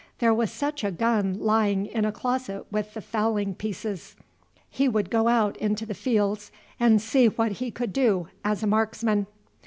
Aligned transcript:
There 0.17 0.33
was 0.33 0.51
such 0.51 0.83
a 0.83 0.89
gun 0.89 1.35
lying 1.39 1.85
in 1.85 2.05
a 2.05 2.11
closet 2.11 2.65
with 2.71 2.95
the 2.95 3.01
fowling 3.01 3.53
pieces. 3.53 4.15
He 4.67 4.89
would 4.89 5.11
go 5.11 5.27
out 5.27 5.55
into 5.57 5.85
the 5.85 5.93
fields 5.93 6.51
and 6.79 6.99
see 6.99 7.27
what 7.27 7.51
he 7.61 7.69
could 7.69 7.93
do 7.93 8.27
as 8.43 8.63
a 8.63 8.67
marksman. 8.67 9.27